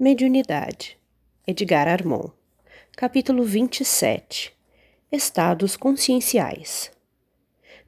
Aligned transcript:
Mediunidade. 0.00 0.96
Edgar 1.44 1.88
Armon. 1.88 2.30
Capítulo 2.92 3.42
27. 3.42 4.54
Estados 5.10 5.76
conscienciais. 5.76 6.92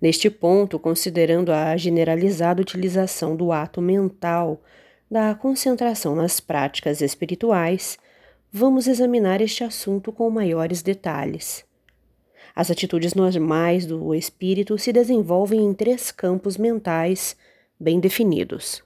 Neste 0.03 0.29
ponto, 0.29 0.77
considerando 0.77 1.53
a 1.53 1.77
generalizada 1.77 2.61
utilização 2.61 3.37
do 3.37 3.53
ato 3.53 3.81
mental 3.81 4.61
da 5.09 5.37
concentração 5.37 6.17
nas 6.17 6.41
práticas 6.41 7.01
espirituais, 7.01 7.97
vamos 8.53 8.89
examinar 8.89 9.41
este 9.41 9.63
assunto 9.63 10.11
com 10.11 10.29
maiores 10.31 10.83
detalhes. 10.83 11.65
As 12.57 12.73
atitudes 12.73 13.15
normais 13.15 13.87
do 13.87 14.13
espírito 14.17 14.77
se 14.77 14.93
desenvolvem 14.93 15.65
em 15.65 15.73
três 15.73 16.11
campos 16.11 16.57
mentais 16.57 17.37
bem 17.79 18.01
definidos. 18.01 18.83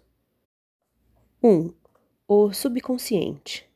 1. 1.43 1.49
Um, 1.49 1.73
o 2.27 2.53
subconsciente 2.55 3.67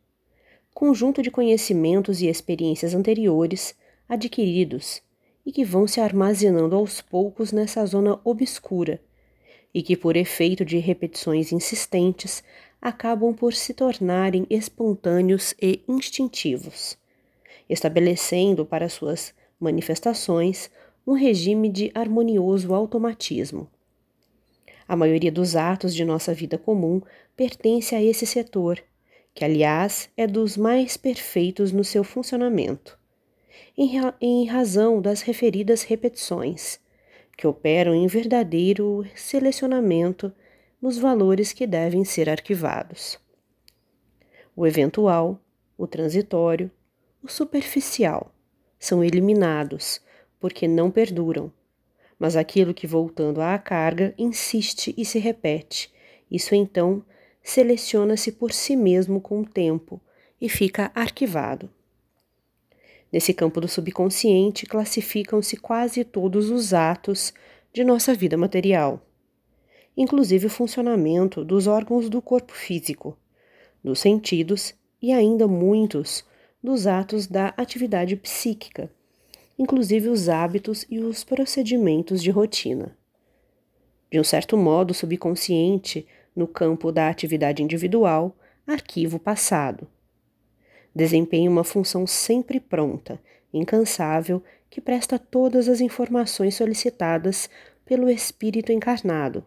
conjunto 0.78 1.20
de 1.20 1.30
conhecimentos 1.30 2.22
e 2.22 2.28
experiências 2.28 2.94
anteriores 2.94 3.74
adquiridos 4.08 5.02
e 5.44 5.50
que 5.50 5.64
vão 5.64 5.88
se 5.88 6.00
armazenando 6.00 6.76
aos 6.76 7.02
poucos 7.02 7.52
nessa 7.52 7.84
zona 7.84 8.18
obscura 8.24 9.02
e 9.74 9.82
que, 9.82 9.96
por 9.96 10.16
efeito 10.16 10.64
de 10.64 10.78
repetições 10.78 11.52
insistentes, 11.52 12.42
acabam 12.80 13.34
por 13.34 13.52
se 13.52 13.74
tornarem 13.74 14.46
espontâneos 14.48 15.52
e 15.60 15.82
instintivos, 15.86 16.96
estabelecendo 17.68 18.64
para 18.64 18.88
suas 18.88 19.34
manifestações 19.60 20.70
um 21.04 21.12
regime 21.12 21.68
de 21.68 21.90
harmonioso 21.92 22.72
automatismo. 22.72 23.68
A 24.88 24.96
maioria 24.96 25.30
dos 25.30 25.54
atos 25.54 25.94
de 25.94 26.02
nossa 26.02 26.32
vida 26.32 26.56
comum 26.56 27.02
pertence 27.36 27.94
a 27.94 28.02
esse 28.02 28.24
setor, 28.24 28.82
que, 29.34 29.44
aliás, 29.44 30.08
é 30.16 30.26
dos 30.26 30.56
mais 30.56 30.96
perfeitos 30.96 31.72
no 31.72 31.84
seu 31.84 32.02
funcionamento, 32.02 32.98
em, 33.76 33.98
ra 33.98 34.14
em 34.18 34.46
razão 34.46 35.02
das 35.02 35.20
referidas 35.20 35.82
repetições, 35.82 36.80
que 37.36 37.46
operam 37.46 37.94
em 37.94 38.06
verdadeiro 38.06 39.04
selecionamento 39.14 40.32
nos 40.80 40.96
valores 40.96 41.52
que 41.52 41.66
devem 41.66 42.02
ser 42.02 42.30
arquivados. 42.30 43.20
O 44.56 44.66
eventual, 44.66 45.38
o 45.76 45.86
transitório, 45.86 46.70
o 47.22 47.28
superficial 47.28 48.32
são 48.78 49.04
eliminados 49.04 50.00
porque 50.40 50.66
não 50.66 50.90
perduram 50.90 51.52
mas 52.18 52.36
aquilo 52.36 52.74
que, 52.74 52.86
voltando 52.86 53.40
à 53.40 53.56
carga, 53.58 54.12
insiste 54.18 54.94
e 54.96 55.04
se 55.04 55.18
repete, 55.18 55.92
isso 56.30 56.54
então 56.54 57.04
seleciona-se 57.42 58.32
por 58.32 58.52
si 58.52 58.76
mesmo 58.76 59.20
com 59.20 59.40
o 59.40 59.46
tempo 59.46 60.00
e 60.40 60.48
fica 60.48 60.90
arquivado. 60.94 61.70
Nesse 63.10 63.32
campo 63.32 63.60
do 63.60 63.68
subconsciente 63.68 64.66
classificam-se 64.66 65.56
quase 65.56 66.04
todos 66.04 66.50
os 66.50 66.74
atos 66.74 67.32
de 67.72 67.84
nossa 67.84 68.12
vida 68.12 68.36
material, 68.36 69.00
inclusive 69.96 70.46
o 70.46 70.50
funcionamento 70.50 71.44
dos 71.44 71.66
órgãos 71.66 72.10
do 72.10 72.20
corpo 72.20 72.52
físico, 72.52 73.16
dos 73.82 74.00
sentidos 74.00 74.74
e 75.00 75.12
ainda 75.12 75.46
muitos 75.46 76.24
dos 76.62 76.86
atos 76.86 77.26
da 77.26 77.54
atividade 77.56 78.16
psíquica 78.16 78.90
inclusive 79.58 80.08
os 80.08 80.28
hábitos 80.28 80.86
e 80.88 81.00
os 81.00 81.24
procedimentos 81.24 82.22
de 82.22 82.30
rotina. 82.30 82.96
De 84.10 84.20
um 84.20 84.24
certo 84.24 84.56
modo 84.56 84.94
subconsciente, 84.94 86.06
no 86.34 86.46
campo 86.46 86.92
da 86.92 87.08
atividade 87.08 87.62
individual, 87.62 88.36
arquivo 88.66 89.18
passado. 89.18 89.88
Desempenha 90.94 91.50
uma 91.50 91.64
função 91.64 92.06
sempre 92.06 92.60
pronta, 92.60 93.20
incansável, 93.52 94.42
que 94.70 94.80
presta 94.80 95.18
todas 95.18 95.68
as 95.68 95.80
informações 95.80 96.54
solicitadas 96.54 97.50
pelo 97.84 98.08
espírito 98.08 98.70
encarnado, 98.70 99.44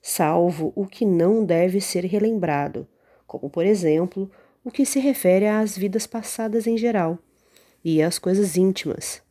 salvo 0.00 0.72
o 0.74 0.86
que 0.86 1.04
não 1.04 1.44
deve 1.44 1.80
ser 1.80 2.04
relembrado, 2.04 2.88
como, 3.26 3.50
por 3.50 3.66
exemplo, 3.66 4.30
o 4.64 4.70
que 4.70 4.86
se 4.86 4.98
refere 4.98 5.46
às 5.46 5.76
vidas 5.76 6.06
passadas 6.06 6.66
em 6.66 6.78
geral 6.78 7.18
e 7.84 8.02
às 8.02 8.18
coisas 8.18 8.56
íntimas, 8.56 9.22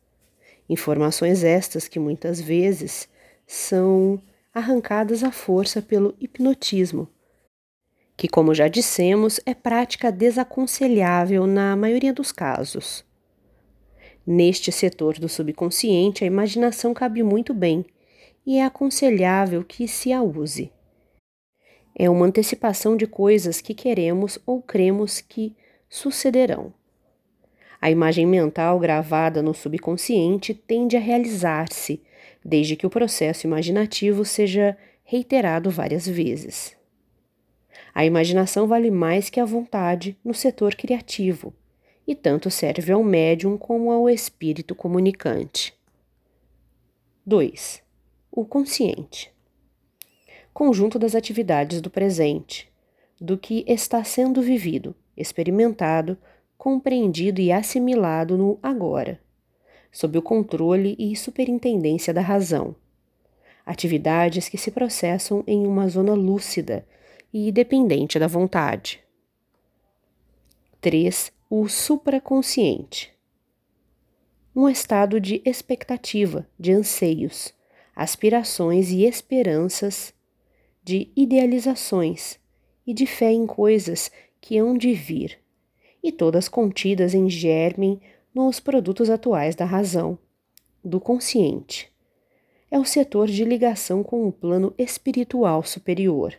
Informações 0.68 1.42
estas 1.42 1.88
que 1.88 1.98
muitas 1.98 2.40
vezes 2.40 3.08
são 3.46 4.20
arrancadas 4.52 5.24
à 5.24 5.30
força 5.30 5.80
pelo 5.80 6.14
hipnotismo, 6.20 7.08
que, 8.16 8.28
como 8.28 8.54
já 8.54 8.68
dissemos, 8.68 9.40
é 9.46 9.54
prática 9.54 10.10
desaconselhável 10.10 11.46
na 11.46 11.76
maioria 11.76 12.12
dos 12.12 12.32
casos. 12.32 13.04
Neste 14.26 14.70
setor 14.70 15.18
do 15.18 15.28
subconsciente, 15.28 16.24
a 16.24 16.26
imaginação 16.26 16.92
cabe 16.92 17.22
muito 17.22 17.54
bem 17.54 17.86
e 18.44 18.58
é 18.58 18.64
aconselhável 18.64 19.64
que 19.64 19.88
se 19.88 20.12
a 20.12 20.22
use. 20.22 20.70
É 21.94 22.10
uma 22.10 22.26
antecipação 22.26 22.96
de 22.96 23.06
coisas 23.06 23.60
que 23.60 23.72
queremos 23.72 24.38
ou 24.44 24.60
cremos 24.60 25.20
que 25.20 25.56
sucederão. 25.88 26.74
A 27.80 27.90
imagem 27.90 28.26
mental 28.26 28.78
gravada 28.78 29.40
no 29.40 29.54
subconsciente 29.54 30.52
tende 30.52 30.96
a 30.96 31.00
realizar-se, 31.00 32.02
desde 32.44 32.76
que 32.76 32.86
o 32.86 32.90
processo 32.90 33.46
imaginativo 33.46 34.24
seja 34.24 34.76
reiterado 35.04 35.70
várias 35.70 36.06
vezes. 36.06 36.76
A 37.94 38.04
imaginação 38.04 38.66
vale 38.66 38.90
mais 38.90 39.30
que 39.30 39.40
a 39.40 39.44
vontade 39.44 40.16
no 40.24 40.34
setor 40.34 40.74
criativo, 40.74 41.54
e 42.06 42.14
tanto 42.14 42.50
serve 42.50 42.92
ao 42.92 43.04
médium 43.04 43.56
como 43.58 43.92
ao 43.92 44.08
espírito 44.08 44.74
comunicante. 44.74 45.74
2. 47.24 47.82
O 48.32 48.44
consciente. 48.44 49.32
Conjunto 50.52 50.98
das 50.98 51.14
atividades 51.14 51.80
do 51.80 51.90
presente, 51.90 52.72
do 53.20 53.36
que 53.36 53.64
está 53.66 54.02
sendo 54.02 54.40
vivido, 54.40 54.94
experimentado, 55.16 56.16
compreendido 56.58 57.40
e 57.40 57.52
assimilado 57.52 58.36
no 58.36 58.58
agora, 58.60 59.20
sob 59.92 60.18
o 60.18 60.22
controle 60.22 60.96
e 60.98 61.14
superintendência 61.14 62.12
da 62.12 62.20
razão. 62.20 62.74
Atividades 63.64 64.48
que 64.48 64.58
se 64.58 64.72
processam 64.72 65.44
em 65.46 65.64
uma 65.64 65.88
zona 65.88 66.14
lúcida 66.14 66.84
e 67.32 67.52
dependente 67.52 68.18
da 68.18 68.26
vontade. 68.26 69.00
3. 70.80 71.30
O 71.48 71.68
supraconsciente. 71.68 73.14
Um 74.54 74.68
estado 74.68 75.20
de 75.20 75.40
expectativa, 75.44 76.48
de 76.58 76.72
anseios, 76.72 77.54
aspirações 77.94 78.90
e 78.90 79.04
esperanças, 79.04 80.12
de 80.82 81.12
idealizações 81.14 82.38
e 82.84 82.92
de 82.92 83.06
fé 83.06 83.30
em 83.30 83.46
coisas 83.46 84.10
que 84.40 84.58
hão 84.58 84.76
de 84.76 84.92
vir 84.92 85.38
e 86.02 86.12
todas 86.12 86.48
contidas 86.48 87.14
em 87.14 87.28
germe 87.28 88.00
nos 88.34 88.60
produtos 88.60 89.10
atuais 89.10 89.54
da 89.54 89.64
razão, 89.64 90.18
do 90.84 91.00
consciente. 91.00 91.92
É 92.70 92.78
o 92.78 92.84
setor 92.84 93.26
de 93.26 93.44
ligação 93.44 94.02
com 94.02 94.28
o 94.28 94.32
plano 94.32 94.74
espiritual 94.76 95.62
superior. 95.62 96.34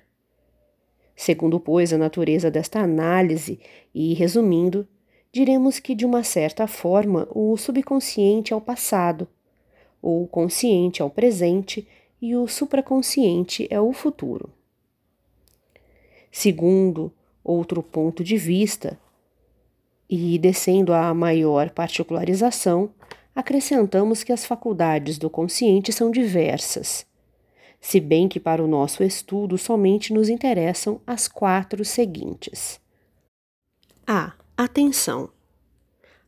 Segundo, 1.16 1.59
pois, 1.59 1.92
a 1.92 1.97
natureza 1.97 2.50
desta 2.50 2.80
análise, 2.80 3.59
e 3.94 4.14
resumindo, 4.14 4.88
diremos 5.31 5.80
que, 5.80 5.94
de 5.94 6.06
uma 6.06 6.24
certa 6.24 6.66
forma, 6.68 7.28
o 7.31 7.58
subconsciente 7.58 8.53
é 8.53 8.56
o 8.56 8.62
passado, 8.62 9.28
o 10.02 10.28
consciente 10.28 11.02
é 11.02 11.06
o 11.06 11.09
presente 11.09 11.86
e 12.22 12.36
o 12.36 12.47
supraconsciente 12.47 13.68
é 13.70 13.81
o 13.81 13.91
futuro. 13.91 14.50
Segundo 16.31 17.12
outro 17.44 17.81
ponto 17.81 18.24
de 18.24 18.38
vista, 18.38 18.97
e, 20.09 20.40
descendo 20.40 20.91
à 20.91 21.14
maior 21.14 21.70
particularização, 21.70 22.91
acrescentamos 23.35 24.23
que 24.23 24.34
as 24.34 24.44
faculdades 24.44 25.17
do 25.17 25.29
consciente 25.29 25.94
são 25.94 26.09
diversas, 26.09 27.06
se 27.79 28.00
bem 28.00 28.28
que 28.28 28.40
para 28.40 28.64
o 28.64 28.67
nosso 28.67 29.03
estudo 29.03 29.58
somente 29.58 30.11
nos 30.11 30.28
interessam 30.28 31.00
as 31.06 31.28
quatro 31.28 31.85
seguintes. 31.85 32.82
A. 34.08 34.34
Atenção. 34.58 35.29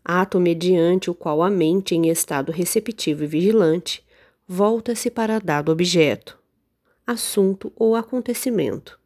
Ato 0.06 0.40
mediante 0.40 1.10
o 1.10 1.14
qual 1.14 1.44
a 1.44 1.50
mente, 1.50 1.96
em 1.96 2.08
estado 2.10 2.52
receptivo 2.52 3.24
e 3.24 3.28
vigilante, 3.28 4.06
volta-se 4.48 5.12
para 5.12 5.40
dado 5.40 5.72
objeto, 5.72 6.40
assunto 7.06 7.74
ou 7.76 7.96
acontecimento, 7.96 8.98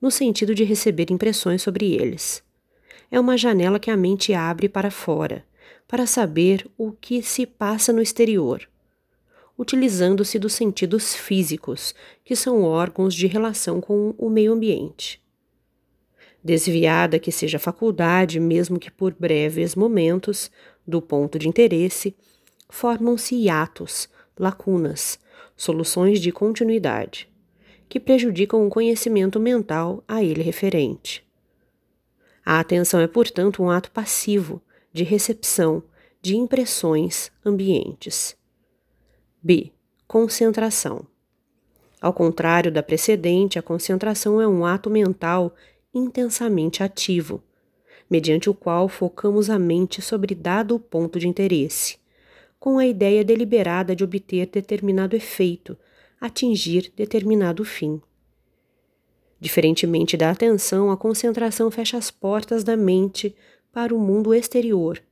no 0.00 0.10
sentido 0.10 0.54
de 0.54 0.64
receber 0.64 1.10
impressões 1.10 1.60
sobre 1.60 1.92
eles 1.92 2.42
é 3.10 3.18
uma 3.18 3.36
janela 3.36 3.78
que 3.78 3.90
a 3.90 3.96
mente 3.96 4.34
abre 4.34 4.68
para 4.68 4.90
fora, 4.90 5.44
para 5.86 6.06
saber 6.06 6.68
o 6.76 6.92
que 6.92 7.22
se 7.22 7.46
passa 7.46 7.92
no 7.92 8.02
exterior, 8.02 8.68
utilizando-se 9.58 10.38
dos 10.38 10.52
sentidos 10.52 11.14
físicos, 11.14 11.94
que 12.24 12.34
são 12.34 12.62
órgãos 12.62 13.14
de 13.14 13.26
relação 13.26 13.80
com 13.80 14.14
o 14.18 14.28
meio 14.28 14.52
ambiente. 14.52 15.22
Desviada 16.42 17.18
que 17.18 17.32
seja 17.32 17.56
a 17.56 17.60
faculdade, 17.60 18.38
mesmo 18.38 18.78
que 18.78 18.90
por 18.90 19.14
breves 19.14 19.74
momentos, 19.74 20.50
do 20.86 21.00
ponto 21.00 21.38
de 21.38 21.48
interesse, 21.48 22.14
formam-se 22.68 23.34
hiatos, 23.34 24.08
lacunas, 24.38 25.18
soluções 25.56 26.20
de 26.20 26.32
continuidade, 26.32 27.28
que 27.88 28.00
prejudicam 28.00 28.66
o 28.66 28.70
conhecimento 28.70 29.38
mental 29.38 30.02
a 30.08 30.22
ele 30.22 30.42
referente. 30.42 31.23
A 32.44 32.60
atenção 32.60 33.00
é, 33.00 33.06
portanto, 33.06 33.62
um 33.62 33.70
ato 33.70 33.90
passivo 33.90 34.60
de 34.92 35.02
recepção 35.02 35.82
de 36.20 36.36
impressões 36.36 37.30
ambientes. 37.44 38.36
B. 39.42 39.72
Concentração. 40.06 41.06
Ao 42.00 42.12
contrário 42.12 42.70
da 42.70 42.82
precedente, 42.82 43.58
a 43.58 43.62
concentração 43.62 44.40
é 44.40 44.46
um 44.46 44.64
ato 44.64 44.90
mental 44.90 45.54
intensamente 45.94 46.82
ativo, 46.82 47.42
mediante 48.10 48.50
o 48.50 48.54
qual 48.54 48.88
focamos 48.88 49.48
a 49.48 49.58
mente 49.58 50.02
sobre 50.02 50.34
dado 50.34 50.78
ponto 50.78 51.18
de 51.18 51.26
interesse, 51.26 51.98
com 52.60 52.78
a 52.78 52.86
ideia 52.86 53.24
deliberada 53.24 53.96
de 53.96 54.04
obter 54.04 54.46
determinado 54.46 55.16
efeito, 55.16 55.76
atingir 56.20 56.92
determinado 56.94 57.64
fim. 57.64 58.00
Diferentemente 59.44 60.16
da 60.16 60.30
atenção, 60.30 60.90
a 60.90 60.96
concentração 60.96 61.70
fecha 61.70 61.98
as 61.98 62.10
portas 62.10 62.64
da 62.64 62.78
mente 62.78 63.36
para 63.70 63.94
o 63.94 63.98
mundo 63.98 64.32
exterior, 64.32 65.02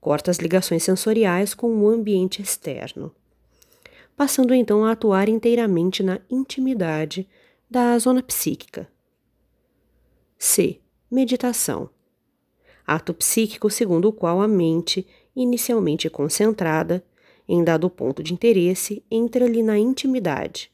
corta 0.00 0.30
as 0.30 0.38
ligações 0.38 0.82
sensoriais 0.82 1.52
com 1.52 1.76
o 1.76 1.86
ambiente 1.86 2.40
externo, 2.40 3.14
passando 4.16 4.54
então 4.54 4.86
a 4.86 4.92
atuar 4.92 5.28
inteiramente 5.28 6.02
na 6.02 6.18
intimidade 6.30 7.28
da 7.70 7.98
zona 7.98 8.22
psíquica. 8.22 8.88
C. 10.38 10.80
Meditação. 11.10 11.90
Ato 12.86 13.12
psíquico 13.12 13.68
segundo 13.68 14.08
o 14.08 14.12
qual 14.14 14.40
a 14.40 14.48
mente, 14.48 15.06
inicialmente 15.36 16.08
concentrada, 16.08 17.04
em 17.46 17.62
dado 17.62 17.90
ponto 17.90 18.22
de 18.22 18.32
interesse, 18.32 19.04
entra-lhe 19.10 19.62
na 19.62 19.78
intimidade, 19.78 20.72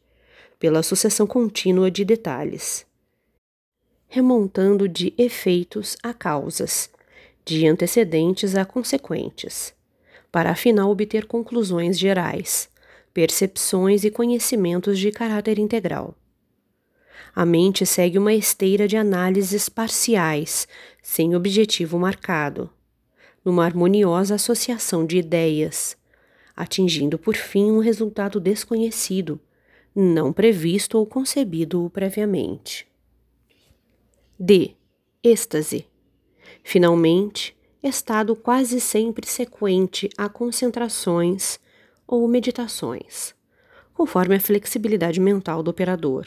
pela 0.59 0.83
sucessão 0.83 1.27
contínua 1.27 1.91
de 1.91 2.05
detalhes, 2.05 2.87
remontando 4.09 4.89
de 4.89 5.13
efeitos 5.19 5.97
a 6.03 6.15
causas, 6.15 6.91
de 7.45 7.67
antecedentes 7.67 8.55
a 8.55 8.65
consequentes, 8.65 9.75
para 10.31 10.51
afinal 10.51 10.91
obter 10.91 11.27
conclusões 11.27 11.99
gerais, 11.99 12.69
percepções 13.13 14.05
e 14.05 14.11
conhecimentos 14.11 14.99
de 14.99 15.11
caráter 15.11 15.59
integral. 15.59 16.17
A 17.35 17.45
mente 17.45 17.85
segue 17.85 18.19
uma 18.19 18.33
esteira 18.33 18.87
de 18.87 18.97
análises 18.97 19.69
parciais, 19.69 20.69
sem 21.03 21.35
objetivo 21.35 21.99
marcado, 21.99 22.71
numa 23.45 23.65
harmoniosa 23.65 24.37
associação 24.37 25.05
de 25.05 25.19
ideias, 25.19 25.97
atingindo 26.57 27.19
por 27.19 27.35
fim 27.35 27.71
um 27.71 27.81
resultado 27.81 28.39
desconhecido 28.41 29.41
não 29.95 30.33
previsto 30.33 30.99
ou 30.99 31.07
concebido 31.07 31.89
previamente. 31.91 32.85
D. 34.39 34.75
Êxtase. 35.23 35.87
Finalmente, 36.65 37.57
estado 37.81 38.35
quase 38.35 38.81
sempre 38.81 39.25
sequente 39.29 40.11
a 40.19 40.29
concentrações 40.29 41.61
ou 42.07 42.27
meditações, 42.27 43.35
conforme 43.93 44.35
a 44.35 44.41
flexibilidade 44.41 45.21
mental 45.21 45.63
do 45.63 45.71
operador, 45.71 46.27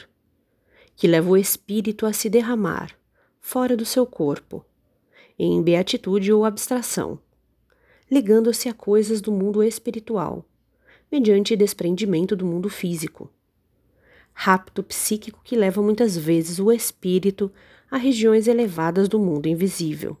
que 0.96 1.06
leva 1.06 1.28
o 1.28 1.36
espírito 1.36 2.06
a 2.06 2.12
se 2.12 2.30
derramar, 2.30 2.96
fora 3.38 3.76
do 3.76 3.84
seu 3.84 4.06
corpo, 4.06 4.64
em 5.38 5.62
beatitude 5.62 6.32
ou 6.32 6.44
abstração, 6.44 7.20
ligando-se 8.10 8.68
a 8.68 8.72
coisas 8.72 9.20
do 9.20 9.30
mundo 9.30 9.62
espiritual, 9.62 10.44
mediante 11.12 11.54
desprendimento 11.54 12.34
do 12.34 12.46
mundo 12.46 12.70
físico 12.70 13.30
rapto 14.40 14.84
psíquico 14.84 15.40
que 15.42 15.56
leva 15.56 15.82
muitas 15.82 16.16
vezes 16.16 16.60
o 16.60 16.70
espírito 16.70 17.50
a 17.90 17.96
regiões 17.96 18.46
elevadas 18.46 19.08
do 19.08 19.18
mundo 19.18 19.48
invisível. 19.48 20.16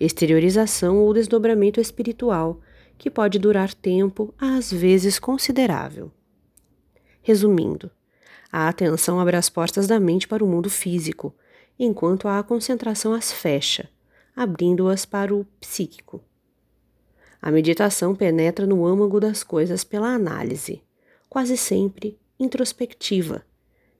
Exteriorização 0.00 0.98
ou 0.98 1.12
desdobramento 1.12 1.80
espiritual 1.80 2.60
que 2.96 3.10
pode 3.10 3.40
durar 3.40 3.74
tempo, 3.74 4.32
às 4.38 4.70
vezes 4.70 5.18
considerável. 5.18 6.12
Resumindo, 7.22 7.90
a 8.52 8.68
atenção 8.68 9.18
abre 9.18 9.34
as 9.34 9.50
portas 9.50 9.88
da 9.88 9.98
mente 9.98 10.28
para 10.28 10.44
o 10.44 10.46
mundo 10.46 10.70
físico, 10.70 11.34
enquanto 11.76 12.28
a 12.28 12.40
concentração 12.44 13.12
as 13.12 13.32
fecha, 13.32 13.90
abrindo-as 14.34 15.04
para 15.04 15.34
o 15.34 15.44
psíquico. 15.58 16.22
A 17.42 17.50
meditação 17.50 18.14
penetra 18.14 18.64
no 18.64 18.86
âmago 18.86 19.18
das 19.18 19.42
coisas 19.42 19.82
pela 19.82 20.14
análise, 20.14 20.84
quase 21.28 21.56
sempre 21.56 22.16
introspectiva, 22.38 23.44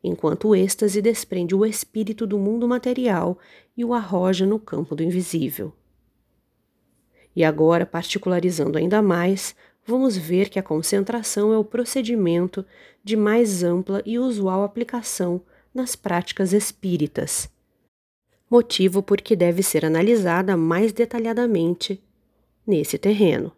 enquanto 0.03 0.49
o 0.49 0.55
êxtase 0.55 1.03
desprende 1.03 1.55
o 1.55 1.65
espírito 1.65 2.27
do 2.27 2.39
mundo 2.39 2.69
material 2.69 3.39
e 3.77 3.85
o 3.85 3.93
arroja 3.93 4.47
no 4.47 4.59
campo 4.59 4.95
do 4.95 5.03
invisível. 5.03 5.73
E 7.35 7.45
agora, 7.45 7.85
particularizando 7.85 8.79
ainda 8.79 9.03
mais, 9.03 9.55
vamos 9.85 10.17
ver 10.17 10.49
que 10.49 10.59
a 10.59 10.63
concentração 10.63 11.53
é 11.53 11.59
o 11.59 11.65
procedimento 11.65 12.65
de 13.05 13.17
mais 13.17 13.63
ampla 13.63 14.03
e 14.07 14.19
usual 14.19 14.65
aplicação 14.65 15.41
nas 15.75 15.95
práticas 15.95 16.53
espíritas, 16.53 17.51
motivo 18.51 19.03
por 19.03 19.21
que 19.21 19.37
deve 19.37 19.63
ser 19.63 19.85
analisada 19.85 20.57
mais 20.57 20.93
detalhadamente 20.93 22.03
nesse 22.67 22.97
terreno. 22.97 23.53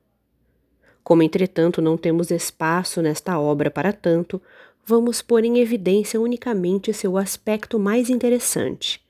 Como, 1.04 1.22
entretanto, 1.22 1.80
não 1.80 1.96
temos 1.96 2.30
espaço 2.30 3.00
nesta 3.00 3.38
obra 3.38 3.70
para 3.70 3.92
tanto, 3.92 4.42
vamos 4.88 5.20
pôr 5.20 5.44
em 5.44 5.58
evidência 5.58 6.18
unicamente 6.18 6.94
seu 6.94 7.18
aspecto 7.18 7.78
mais 7.78 8.08
interessante, 8.08 9.04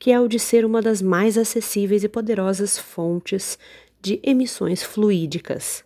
que 0.00 0.10
é 0.10 0.18
o 0.18 0.26
de 0.26 0.40
ser 0.40 0.64
uma 0.64 0.82
das 0.82 1.00
mais 1.00 1.38
acessíveis 1.38 2.02
e 2.02 2.08
poderosas 2.08 2.76
fontes 2.76 3.56
de 4.02 4.18
emissões 4.24 4.82
fluídicas. 4.82 5.84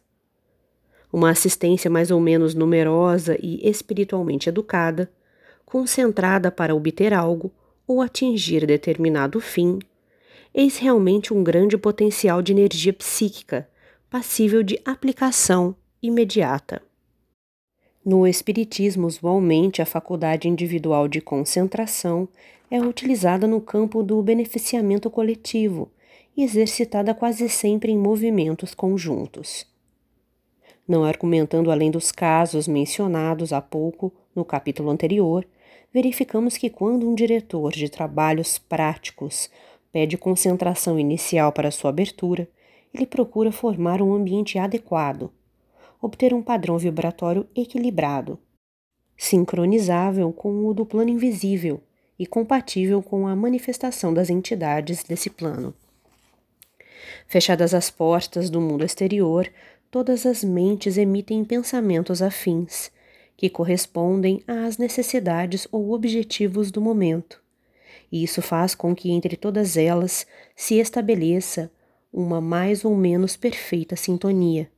Uma 1.12 1.28
assistência 1.28 1.90
mais 1.90 2.10
ou 2.10 2.18
menos 2.18 2.54
numerosa 2.54 3.36
e 3.42 3.68
espiritualmente 3.68 4.48
educada, 4.48 5.12
concentrada 5.66 6.50
para 6.50 6.74
obter 6.74 7.12
algo 7.12 7.52
ou 7.86 8.00
atingir 8.00 8.64
determinado 8.64 9.42
fim, 9.42 9.78
eis 10.54 10.78
realmente 10.78 11.34
um 11.34 11.44
grande 11.44 11.76
potencial 11.76 12.40
de 12.40 12.52
energia 12.52 12.94
psíquica 12.94 13.68
passível 14.08 14.62
de 14.62 14.80
aplicação 14.86 15.76
imediata. 16.02 16.87
No 18.08 18.26
Espiritismo, 18.26 19.06
usualmente, 19.06 19.82
a 19.82 19.84
faculdade 19.84 20.48
individual 20.48 21.06
de 21.06 21.20
concentração 21.20 22.26
é 22.70 22.80
utilizada 22.80 23.46
no 23.46 23.60
campo 23.60 24.02
do 24.02 24.22
beneficiamento 24.22 25.10
coletivo 25.10 25.90
e 26.34 26.42
exercitada 26.42 27.12
quase 27.12 27.50
sempre 27.50 27.92
em 27.92 27.98
movimentos 27.98 28.74
conjuntos. 28.74 29.66
Não 30.88 31.04
argumentando 31.04 31.70
além 31.70 31.90
dos 31.90 32.10
casos 32.10 32.66
mencionados 32.66 33.52
há 33.52 33.60
pouco 33.60 34.10
no 34.34 34.42
capítulo 34.42 34.88
anterior, 34.88 35.46
verificamos 35.92 36.56
que 36.56 36.70
quando 36.70 37.06
um 37.06 37.14
diretor 37.14 37.72
de 37.72 37.90
trabalhos 37.90 38.56
práticos 38.56 39.50
pede 39.92 40.16
concentração 40.16 40.98
inicial 40.98 41.52
para 41.52 41.70
sua 41.70 41.90
abertura, 41.90 42.48
ele 42.94 43.04
procura 43.04 43.52
formar 43.52 44.00
um 44.00 44.14
ambiente 44.14 44.58
adequado 44.58 45.30
obter 46.00 46.32
um 46.32 46.42
padrão 46.42 46.78
vibratório 46.78 47.46
equilibrado, 47.54 48.38
sincronizável 49.16 50.32
com 50.32 50.66
o 50.66 50.72
do 50.72 50.86
plano 50.86 51.10
invisível 51.10 51.80
e 52.18 52.26
compatível 52.26 53.02
com 53.02 53.26
a 53.26 53.34
manifestação 53.34 54.14
das 54.14 54.30
entidades 54.30 55.02
desse 55.02 55.28
plano. 55.28 55.74
Fechadas 57.26 57.74
as 57.74 57.90
portas 57.90 58.48
do 58.48 58.60
mundo 58.60 58.84
exterior, 58.84 59.50
todas 59.90 60.24
as 60.24 60.44
mentes 60.44 60.96
emitem 60.96 61.44
pensamentos 61.44 62.22
afins, 62.22 62.90
que 63.36 63.50
correspondem 63.50 64.42
às 64.46 64.78
necessidades 64.78 65.66
ou 65.70 65.92
objetivos 65.92 66.70
do 66.70 66.80
momento. 66.80 67.40
E 68.10 68.22
isso 68.22 68.40
faz 68.40 68.74
com 68.74 68.94
que 68.94 69.10
entre 69.10 69.36
todas 69.36 69.76
elas 69.76 70.26
se 70.56 70.76
estabeleça 70.76 71.70
uma 72.12 72.40
mais 72.40 72.84
ou 72.84 72.96
menos 72.96 73.36
perfeita 73.36 73.94
sintonia 73.94 74.68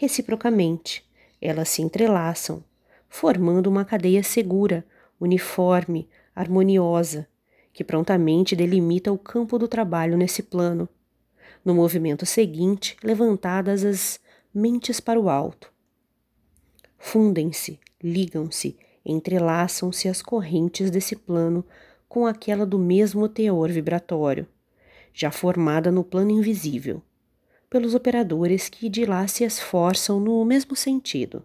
Reciprocamente, 0.00 1.04
elas 1.42 1.68
se 1.70 1.82
entrelaçam, 1.82 2.62
formando 3.08 3.66
uma 3.66 3.84
cadeia 3.84 4.22
segura, 4.22 4.86
uniforme, 5.20 6.08
harmoniosa, 6.36 7.26
que 7.72 7.82
prontamente 7.82 8.54
delimita 8.54 9.10
o 9.10 9.18
campo 9.18 9.58
do 9.58 9.66
trabalho 9.66 10.16
nesse 10.16 10.40
plano. 10.40 10.88
No 11.64 11.74
movimento 11.74 12.24
seguinte, 12.24 12.96
levantadas 13.02 13.84
as 13.84 14.20
mentes 14.54 15.00
para 15.00 15.18
o 15.18 15.28
alto. 15.28 15.72
Fundem-se, 16.96 17.80
ligam-se, 18.00 18.78
entrelaçam-se 19.04 20.08
as 20.08 20.22
correntes 20.22 20.92
desse 20.92 21.16
plano 21.16 21.64
com 22.08 22.24
aquela 22.24 22.64
do 22.64 22.78
mesmo 22.78 23.28
teor 23.28 23.68
vibratório, 23.68 24.46
já 25.12 25.32
formada 25.32 25.90
no 25.90 26.04
plano 26.04 26.30
invisível, 26.30 27.02
pelos 27.68 27.94
operadores 27.94 28.68
que 28.68 28.88
de 28.88 29.04
lá 29.04 29.26
se 29.28 29.44
esforçam 29.44 30.18
no 30.18 30.44
mesmo 30.44 30.74
sentido. 30.74 31.44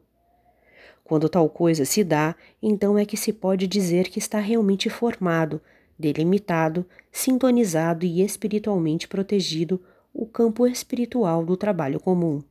Quando 1.03 1.27
tal 1.27 1.50
coisa 1.50 1.84
se 1.84 2.03
dá, 2.03 2.36
então 2.62 2.98
é 2.98 3.06
que 3.06 3.18
se 3.18 3.34
pode 3.34 3.68
dizer 3.68 4.10
que 4.10 4.20
está 4.20 4.39
realmente 4.39 4.89
formado, 4.89 5.62
delimitado, 6.00 6.86
sintonizado 7.12 8.06
e 8.06 8.22
espiritualmente 8.22 9.08
protegido 9.08 9.82
o 10.13 10.25
campo 10.25 10.65
espiritual 10.65 11.44
do 11.44 11.58
trabalho 11.58 12.00
comum. 12.00 12.42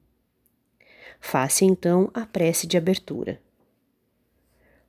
Faça 1.21 1.65
então 1.65 2.11
a 2.13 2.27
prece 2.27 2.67
de 2.67 2.77
abertura. 2.77 3.41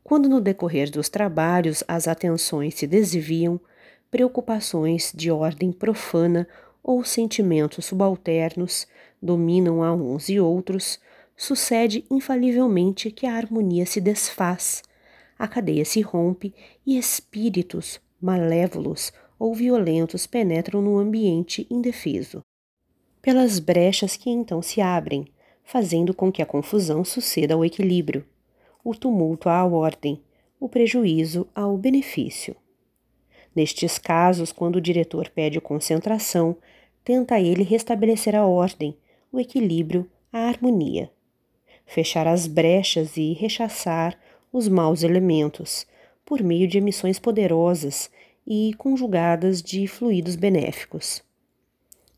Quando 0.04 0.28
no 0.28 0.42
decorrer 0.42 0.92
dos 0.92 1.08
trabalhos 1.08 1.84
as 1.88 2.08
atenções 2.08 2.76
se 2.76 2.86
desviam, 2.86 3.62
preocupações 4.12 5.12
de 5.16 5.32
ordem 5.32 5.72
profana 5.72 6.48
ou 6.84 7.04
sentimentos 7.04 7.86
subalternos 7.86 8.86
dominam 9.22 9.82
a 9.82 9.94
uns 9.94 10.28
e 10.28 10.40
outros, 10.40 11.00
sucede 11.36 12.06
infalivelmente 12.12 13.10
que 13.10 13.26
a 13.26 13.36
harmonia 13.36 13.86
se 13.86 14.02
desfaz, 14.02 14.84
a 15.40 15.48
cadeia 15.48 15.86
se 15.86 16.02
rompe 16.02 16.54
e 16.86 16.98
espíritos 16.98 18.00
malévolos 18.22 19.12
ou 19.40 19.54
violentos 19.54 20.28
penetram 20.28 20.82
no 20.82 20.98
ambiente 20.98 21.66
indefeso. 21.70 22.42
Pelas 23.22 23.60
brechas 23.60 24.16
que 24.16 24.30
então 24.30 24.62
se 24.62 24.82
abrem, 24.82 25.28
fazendo 25.64 26.14
com 26.14 26.32
que 26.32 26.42
a 26.42 26.46
confusão 26.46 27.04
suceda 27.04 27.54
ao 27.54 27.66
equilíbrio, 27.66 28.26
o 28.84 28.94
tumulto 28.94 29.48
à 29.50 29.66
ordem, 29.66 30.22
o 30.60 30.68
prejuízo 30.68 31.48
ao 31.56 31.78
benefício. 31.78 32.56
Nestes 33.56 33.98
casos, 33.98 34.52
quando 34.52 34.78
o 34.78 34.82
diretor 34.82 35.30
pede 35.30 35.62
concentração, 35.62 36.58
tenta 37.04 37.40
ele 37.40 37.64
restabelecer 37.64 38.36
a 38.36 38.46
ordem, 38.46 38.98
o 39.32 39.40
equilíbrio, 39.40 40.10
a 40.32 40.40
harmonia 40.48 41.10
fechar 41.86 42.28
as 42.28 42.48
brechas 42.48 43.18
e 43.18 43.34
rechaçar 43.34 44.18
os 44.52 44.68
maus 44.68 45.04
elementos 45.04 45.86
por 46.26 46.42
meio 46.42 46.68
de 46.68 46.78
emissões 46.78 47.20
poderosas 47.20 48.10
e 48.46 48.74
conjugadas 48.78 49.62
de 49.62 49.88
fluidos 49.88 50.36
benéficos. 50.36 51.22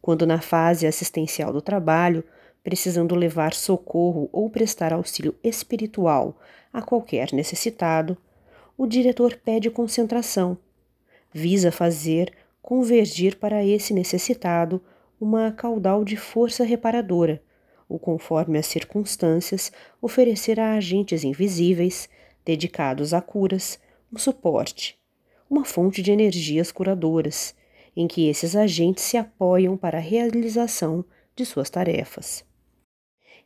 Quando 0.02 0.26
na 0.26 0.40
fase 0.40 0.86
assistencial 0.86 1.52
do 1.52 1.62
trabalho, 1.62 2.24
precisando 2.64 3.16
levar 3.16 3.54
socorro 3.54 4.30
ou 4.32 4.50
prestar 4.50 4.94
auxílio 4.94 5.36
espiritual 5.44 6.38
a 6.72 6.82
qualquer 6.82 7.32
necessitado, 7.32 8.18
o 8.78 8.86
diretor 8.86 9.38
pede 9.44 9.70
concentração, 9.70 10.58
visa 11.34 11.72
fazer 11.72 12.32
convergir 12.66 13.38
para 13.38 13.64
esse 13.64 13.94
necessitado 13.94 14.82
uma 15.22 15.52
caudal 15.52 16.04
de 16.04 16.18
força 16.18 16.64
reparadora 16.64 17.40
ou 17.88 18.00
conforme 18.00 18.58
as 18.58 18.66
circunstâncias, 18.66 19.72
oferecer 20.02 20.60
a 20.60 20.74
agentes 20.74 21.24
invisíveis, 21.24 22.10
dedicados 22.44 23.14
a 23.14 23.22
curas, 23.22 23.80
um 24.12 24.18
suporte, 24.18 24.98
uma 25.48 25.64
fonte 25.64 26.02
de 26.02 26.12
energias 26.12 26.72
curadoras, 26.72 27.54
em 27.96 28.08
que 28.08 28.28
esses 28.28 28.56
agentes 28.56 29.04
se 29.04 29.16
apoiam 29.16 29.78
para 29.78 30.00
a 30.00 30.02
realização 30.02 31.06
de 31.36 31.46
suas 31.46 31.70
tarefas. 31.70 32.44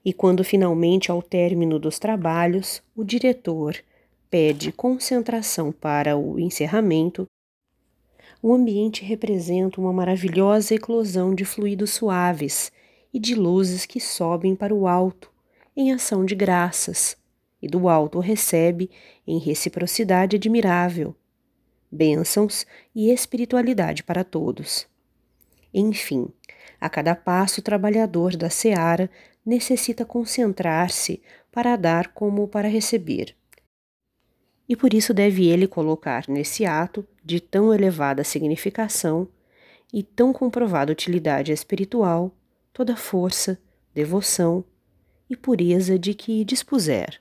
E 0.06 0.14
quando 0.14 0.46
finalmente, 0.46 1.12
ao 1.12 1.22
término 1.22 1.78
dos 1.78 2.00
trabalhos, 2.00 2.82
o 2.96 3.04
diretor 3.04 3.76
pede 4.30 4.72
concentração 4.72 5.74
para 5.74 6.16
o 6.16 6.40
encerramento, 6.40 7.28
o 8.42 8.54
ambiente 8.54 9.04
representa 9.04 9.82
uma 9.82 9.92
maravilhosa 9.92 10.74
eclosão 10.76 11.36
de 11.36 11.44
fluidos 11.44 11.92
suaves 11.92 12.72
e 13.14 13.20
de 13.20 13.36
luzes 13.36 13.86
que 13.86 14.00
sobem 14.00 14.56
para 14.56 14.74
o 14.74 14.88
alto, 14.88 15.32
em 15.76 15.92
ação 15.92 16.24
de 16.24 16.36
graças, 16.36 17.18
e 17.62 17.68
do 17.68 17.90
alto 17.90 18.20
recebe, 18.20 18.90
em 19.28 19.38
reciprocidade 19.38 20.38
admirável, 20.38 21.14
bênçãos 21.92 22.66
e 22.96 23.12
espiritualidade 23.12 24.04
para 24.04 24.24
todos. 24.24 24.88
Enfim, 25.74 26.30
a 26.80 26.90
cada 26.90 27.16
passo 27.16 27.60
o 27.60 27.64
trabalhador 27.64 28.38
da 28.38 28.50
seara 28.50 29.10
necessita 29.46 30.06
concentrar-se 30.06 31.22
para 31.52 31.76
dar 31.76 32.14
como 32.14 32.48
para 32.48 32.70
receber. 32.70 33.36
E 34.70 34.76
por 34.76 34.94
isso 34.94 35.16
deve 35.16 35.48
ele 35.48 35.68
colocar 35.68 36.26
nesse 36.28 36.64
ato 36.64 37.04
de 37.26 37.40
tão 37.40 37.74
elevada 37.74 38.24
significação 38.24 39.28
e 39.92 40.04
tão 40.04 40.32
comprovada 40.32 40.92
utilidade 40.92 41.52
espiritual 41.52 42.32
toda 42.72 42.96
força, 42.96 43.60
devoção 43.94 44.64
e 45.28 45.36
pureza 45.36 45.98
de 45.98 46.14
que 46.14 46.46
dispuser. 46.46 47.20